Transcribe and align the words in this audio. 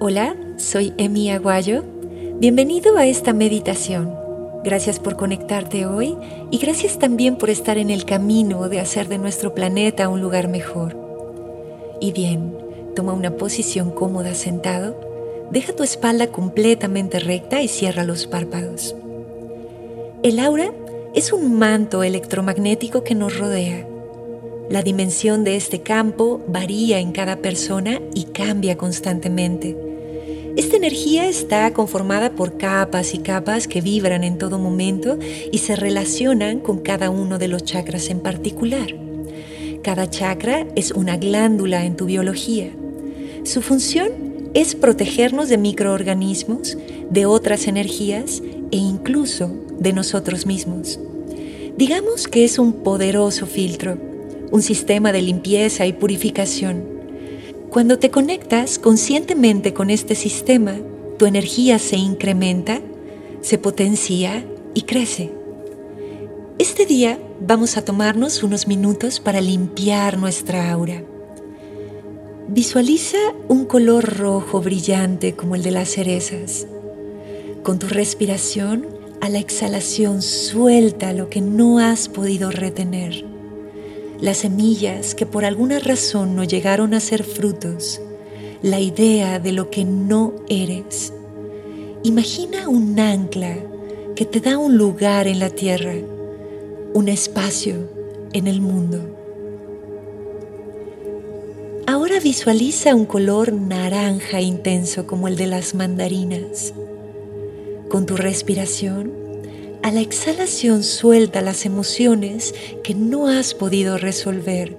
Hola, 0.00 0.36
soy 0.58 0.94
Emi 0.96 1.28
Aguayo. 1.32 1.82
Bienvenido 2.38 2.98
a 2.98 3.06
esta 3.06 3.32
meditación. 3.32 4.14
Gracias 4.62 5.00
por 5.00 5.16
conectarte 5.16 5.86
hoy 5.86 6.16
y 6.52 6.58
gracias 6.58 7.00
también 7.00 7.34
por 7.34 7.50
estar 7.50 7.78
en 7.78 7.90
el 7.90 8.04
camino 8.04 8.68
de 8.68 8.78
hacer 8.78 9.08
de 9.08 9.18
nuestro 9.18 9.56
planeta 9.56 10.08
un 10.08 10.20
lugar 10.20 10.46
mejor. 10.46 10.96
Y 12.00 12.12
bien, 12.12 12.56
toma 12.94 13.12
una 13.12 13.32
posición 13.32 13.90
cómoda 13.90 14.36
sentado, 14.36 14.94
deja 15.50 15.72
tu 15.72 15.82
espalda 15.82 16.28
completamente 16.28 17.18
recta 17.18 17.60
y 17.60 17.66
cierra 17.66 18.04
los 18.04 18.28
párpados. 18.28 18.94
El 20.22 20.38
aura 20.38 20.70
es 21.12 21.32
un 21.32 21.58
manto 21.58 22.04
electromagnético 22.04 23.02
que 23.02 23.16
nos 23.16 23.36
rodea. 23.36 23.84
La 24.70 24.82
dimensión 24.82 25.42
de 25.42 25.56
este 25.56 25.80
campo 25.80 26.40
varía 26.46 27.00
en 27.00 27.10
cada 27.10 27.38
persona 27.38 28.00
y 28.14 28.26
cambia 28.26 28.76
constantemente 28.76 29.87
esta 30.56 30.76
energía 30.76 31.28
está 31.28 31.72
conformada 31.72 32.30
por 32.30 32.56
capas 32.56 33.14
y 33.14 33.18
capas 33.18 33.68
que 33.68 33.80
vibran 33.80 34.24
en 34.24 34.38
todo 34.38 34.58
momento 34.58 35.18
y 35.52 35.58
se 35.58 35.76
relacionan 35.76 36.60
con 36.60 36.78
cada 36.80 37.10
uno 37.10 37.38
de 37.38 37.48
los 37.48 37.64
chakras 37.64 38.10
en 38.10 38.20
particular. 38.20 38.88
Cada 39.82 40.10
chakra 40.10 40.66
es 40.74 40.90
una 40.90 41.16
glándula 41.16 41.84
en 41.84 41.96
tu 41.96 42.06
biología. 42.06 42.70
Su 43.44 43.62
función 43.62 44.10
es 44.54 44.74
protegernos 44.74 45.48
de 45.48 45.58
microorganismos, 45.58 46.76
de 47.10 47.26
otras 47.26 47.68
energías 47.68 48.42
e 48.70 48.76
incluso 48.76 49.50
de 49.78 49.92
nosotros 49.92 50.46
mismos. 50.46 50.98
Digamos 51.76 52.26
que 52.26 52.44
es 52.44 52.58
un 52.58 52.72
poderoso 52.82 53.46
filtro, 53.46 53.96
un 54.50 54.62
sistema 54.62 55.12
de 55.12 55.22
limpieza 55.22 55.86
y 55.86 55.92
purificación 55.92 56.97
cuando 57.70 57.98
te 57.98 58.10
conectas 58.10 58.78
conscientemente 58.78 59.74
con 59.74 59.90
este 59.90 60.14
sistema, 60.14 60.76
tu 61.18 61.26
energía 61.26 61.78
se 61.78 61.96
incrementa, 61.96 62.80
se 63.42 63.58
potencia 63.58 64.44
y 64.72 64.82
crece. 64.82 65.30
Este 66.58 66.86
día 66.86 67.18
vamos 67.40 67.76
a 67.76 67.84
tomarnos 67.84 68.42
unos 68.42 68.66
minutos 68.66 69.20
para 69.20 69.42
limpiar 69.42 70.16
nuestra 70.16 70.72
aura. 70.72 71.02
Visualiza 72.48 73.18
un 73.48 73.66
color 73.66 74.16
rojo 74.16 74.62
brillante 74.62 75.34
como 75.34 75.54
el 75.54 75.62
de 75.62 75.70
las 75.70 75.90
cerezas. 75.90 76.66
Con 77.62 77.78
tu 77.78 77.86
respiración, 77.86 78.86
a 79.20 79.28
la 79.28 79.40
exhalación 79.40 80.22
suelta 80.22 81.12
lo 81.12 81.28
que 81.28 81.42
no 81.42 81.80
has 81.80 82.08
podido 82.08 82.50
retener 82.50 83.37
las 84.20 84.38
semillas 84.38 85.14
que 85.14 85.26
por 85.26 85.44
alguna 85.44 85.78
razón 85.78 86.34
no 86.34 86.44
llegaron 86.44 86.94
a 86.94 87.00
ser 87.00 87.22
frutos, 87.22 88.00
la 88.62 88.80
idea 88.80 89.38
de 89.38 89.52
lo 89.52 89.70
que 89.70 89.84
no 89.84 90.34
eres. 90.48 91.12
Imagina 92.02 92.68
un 92.68 92.98
ancla 92.98 93.56
que 94.16 94.24
te 94.24 94.40
da 94.40 94.58
un 94.58 94.76
lugar 94.76 95.28
en 95.28 95.38
la 95.38 95.50
tierra, 95.50 95.94
un 96.94 97.08
espacio 97.08 97.88
en 98.32 98.48
el 98.48 98.60
mundo. 98.60 98.98
Ahora 101.86 102.20
visualiza 102.20 102.94
un 102.94 103.06
color 103.06 103.52
naranja 103.52 104.40
intenso 104.40 105.06
como 105.06 105.28
el 105.28 105.36
de 105.36 105.46
las 105.46 105.74
mandarinas. 105.74 106.74
Con 107.88 108.04
tu 108.06 108.16
respiración, 108.16 109.27
a 109.82 109.90
la 109.90 110.00
exhalación 110.00 110.82
suelta 110.82 111.40
las 111.40 111.64
emociones 111.64 112.54
que 112.82 112.94
no 112.94 113.28
has 113.28 113.54
podido 113.54 113.98
resolver, 113.98 114.76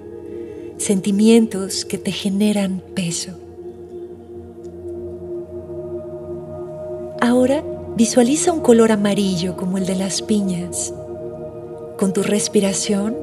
sentimientos 0.78 1.84
que 1.84 1.98
te 1.98 2.12
generan 2.12 2.82
peso. 2.94 3.32
Ahora 7.20 7.64
visualiza 7.96 8.52
un 8.52 8.60
color 8.60 8.92
amarillo 8.92 9.56
como 9.56 9.78
el 9.78 9.86
de 9.86 9.96
las 9.96 10.22
piñas. 10.22 10.92
Con 11.98 12.12
tu 12.12 12.22
respiración, 12.22 13.16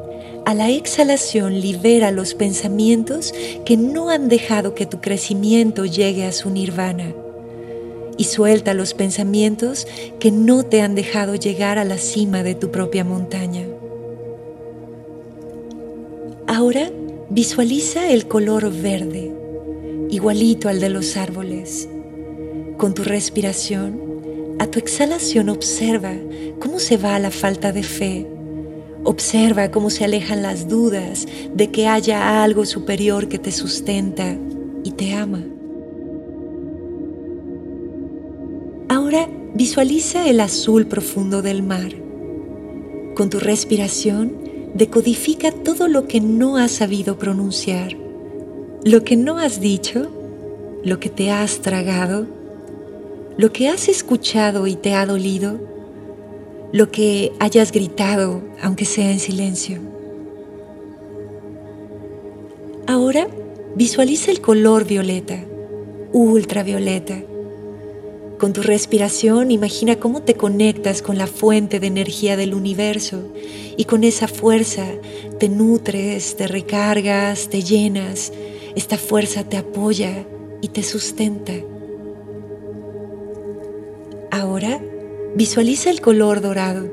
a 0.45 0.53
la 0.53 0.69
exhalación 0.69 1.59
libera 1.59 2.11
los 2.11 2.33
pensamientos 2.33 3.33
que 3.65 3.75
no 3.75 4.09
han 4.09 4.29
dejado 4.29 4.75
que 4.75 4.85
tu 4.85 5.01
crecimiento 5.01 5.85
llegue 5.85 6.25
a 6.25 6.31
su 6.31 6.49
nirvana 6.49 7.13
y 8.17 8.25
suelta 8.25 8.73
los 8.73 8.93
pensamientos 8.93 9.87
que 10.19 10.31
no 10.31 10.63
te 10.63 10.81
han 10.81 10.95
dejado 10.95 11.35
llegar 11.35 11.77
a 11.77 11.85
la 11.85 11.97
cima 11.97 12.43
de 12.43 12.55
tu 12.55 12.71
propia 12.71 13.03
montaña. 13.03 13.65
Ahora 16.47 16.89
visualiza 17.29 18.09
el 18.09 18.27
color 18.27 18.71
verde, 18.71 19.31
igualito 20.09 20.69
al 20.69 20.79
de 20.79 20.89
los 20.89 21.17
árboles. 21.17 21.87
Con 22.77 22.93
tu 22.93 23.03
respiración, 23.03 24.07
a 24.59 24.67
tu 24.67 24.79
exhalación 24.79 25.49
observa 25.49 26.13
cómo 26.59 26.79
se 26.79 26.97
va 26.97 27.19
la 27.19 27.31
falta 27.31 27.71
de 27.71 27.83
fe. 27.83 28.25
Observa 29.03 29.71
cómo 29.71 29.89
se 29.89 30.05
alejan 30.05 30.41
las 30.41 30.67
dudas 30.67 31.27
de 31.53 31.69
que 31.69 31.87
haya 31.87 32.43
algo 32.43 32.65
superior 32.65 33.29
que 33.29 33.37
te 33.37 33.51
sustenta 33.51 34.35
y 34.83 34.91
te 34.91 35.13
ama. 35.13 35.43
Visualiza 39.57 40.29
el 40.29 40.39
azul 40.39 40.85
profundo 40.85 41.41
del 41.41 41.63
mar. 41.63 41.91
Con 43.15 43.31
tu 43.31 43.39
respiración, 43.39 44.37
decodifica 44.75 45.51
todo 45.51 45.87
lo 45.87 46.07
que 46.07 46.21
no 46.21 46.57
has 46.57 46.73
sabido 46.73 47.17
pronunciar, 47.17 47.97
lo 48.83 49.03
que 49.03 49.15
no 49.15 49.39
has 49.39 49.59
dicho, 49.59 50.11
lo 50.83 50.99
que 50.99 51.09
te 51.09 51.31
has 51.31 51.61
tragado, 51.61 52.27
lo 53.35 53.51
que 53.51 53.67
has 53.67 53.87
escuchado 53.89 54.67
y 54.67 54.75
te 54.75 54.93
ha 54.93 55.07
dolido, 55.07 55.59
lo 56.71 56.91
que 56.91 57.31
hayas 57.39 57.71
gritado, 57.71 58.43
aunque 58.61 58.85
sea 58.85 59.11
en 59.11 59.19
silencio. 59.19 59.79
Ahora 62.85 63.27
visualiza 63.75 64.29
el 64.29 64.39
color 64.39 64.85
violeta, 64.85 65.43
ultravioleta 66.13 67.23
con 68.37 68.53
tu 68.53 68.61
respiración 68.61 69.49
imagina 69.49 69.95
cómo 69.95 70.21
te 70.21 70.35
conectas 70.35 71.01
con 71.01 71.17
la 71.17 71.27
fuente 71.27 71.79
de 71.79 71.87
energía 71.87 72.37
del 72.37 72.53
universo 72.53 73.23
y 73.77 73.85
con 73.85 74.03
esa 74.03 74.27
fuerza 74.27 74.85
te 75.39 75.49
nutres, 75.49 76.35
te 76.35 76.47
recargas, 76.47 77.49
te 77.49 77.63
llenas. 77.63 78.31
Esta 78.75 78.97
fuerza 78.97 79.43
te 79.43 79.57
apoya 79.57 80.25
y 80.61 80.67
te 80.67 80.83
sustenta. 80.83 81.53
Ahora 84.29 84.81
visualiza 85.35 85.89
el 85.89 85.99
color 85.99 86.41
dorado. 86.41 86.87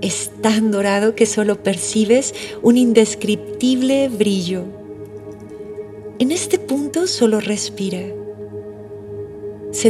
Es 0.00 0.32
tan 0.40 0.72
dorado 0.72 1.14
que 1.14 1.26
solo 1.26 1.62
percibes 1.62 2.34
un 2.62 2.76
indescriptible 2.76 4.08
brillo. 4.08 4.64
En 6.18 6.32
este 6.32 6.58
punto 6.58 7.06
solo 7.06 7.40
respira 7.40 8.00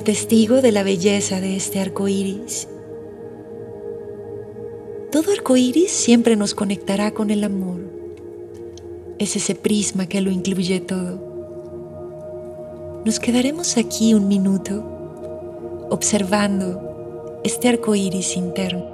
Testigo 0.03 0.61
de 0.61 0.73
la 0.73 0.83
belleza 0.83 1.41
de 1.41 1.55
este 1.57 1.79
arco 1.79 2.09
iris. 2.09 2.67
Todo 5.13 5.31
arco 5.31 5.57
iris 5.57 5.93
siempre 5.93 6.35
nos 6.35 6.55
conectará 6.55 7.13
con 7.13 7.31
el 7.31 7.45
amor. 7.45 7.79
Es 9.19 9.37
ese 9.37 9.55
prisma 9.55 10.07
que 10.07 10.21
lo 10.21 10.33
incluye 10.33 10.81
todo. 10.81 11.21
Nos 13.05 13.21
quedaremos 13.21 13.77
aquí 13.77 14.15
un 14.15 14.27
minuto 14.27 15.87
observando 15.91 17.41
este 17.45 17.69
arco 17.69 17.95
iris 17.95 18.37
interno. 18.37 18.94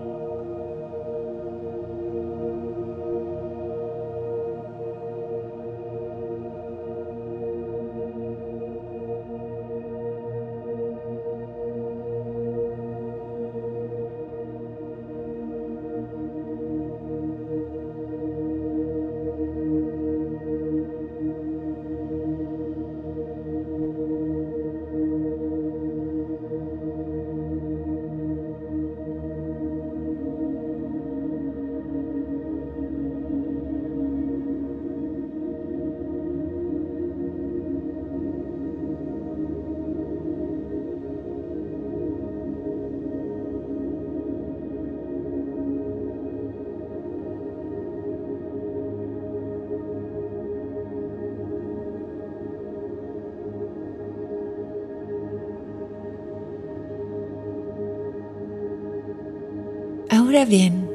Ahora 60.31 60.45
bien, 60.45 60.89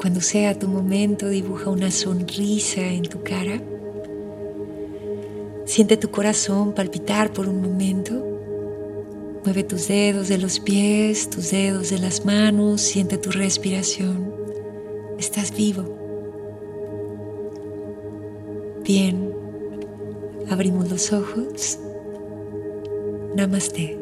cuando 0.00 0.20
sea 0.20 0.56
tu 0.56 0.68
momento, 0.68 1.28
dibuja 1.28 1.68
una 1.68 1.90
sonrisa 1.90 2.80
en 2.80 3.02
tu 3.02 3.24
cara. 3.24 3.60
Siente 5.64 5.96
tu 5.96 6.12
corazón 6.12 6.72
palpitar 6.72 7.32
por 7.32 7.48
un 7.48 7.60
momento. 7.60 8.24
Mueve 9.44 9.64
tus 9.64 9.88
dedos 9.88 10.28
de 10.28 10.38
los 10.38 10.60
pies, 10.60 11.28
tus 11.28 11.50
dedos 11.50 11.90
de 11.90 11.98
las 11.98 12.24
manos, 12.24 12.82
siente 12.82 13.18
tu 13.18 13.32
respiración. 13.32 14.32
Estás 15.18 15.52
vivo. 15.52 15.82
Bien, 18.84 19.34
abrimos 20.48 20.88
los 20.88 21.12
ojos. 21.12 21.80
Namaste. 23.34 23.99